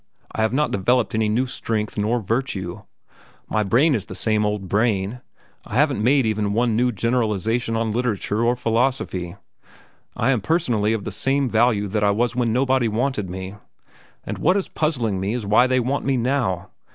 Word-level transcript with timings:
I 0.31 0.41
have 0.41 0.51
not 0.51 0.71
developed 0.71 1.13
any 1.13 1.29
new 1.29 1.45
strength 1.45 1.95
nor 1.95 2.19
virtue. 2.19 2.81
My 3.47 3.61
brain 3.61 3.93
is 3.93 4.07
the 4.07 4.15
same 4.15 4.47
old 4.47 4.67
brain. 4.67 5.21
I 5.63 5.75
haven't 5.75 6.01
made 6.03 6.25
even 6.25 6.53
one 6.53 6.75
new 6.75 6.91
generalization 6.91 7.75
on 7.75 7.91
literature 7.91 8.43
or 8.43 8.55
philosophy. 8.55 9.35
I 10.17 10.31
am 10.31 10.41
personally 10.41 10.93
of 10.93 11.03
the 11.03 11.11
same 11.11 11.47
value 11.47 11.87
that 11.87 12.03
I 12.03 12.09
was 12.09 12.35
when 12.35 12.51
nobody 12.51 12.87
wanted 12.87 13.29
me. 13.29 13.57
And 14.23 14.39
what 14.39 14.57
is 14.57 14.67
puzzling 14.67 15.19
me 15.19 15.35
is 15.35 15.45
why 15.45 15.67
they 15.67 15.79
want 15.79 16.03
me 16.03 16.17
now. 16.17 16.69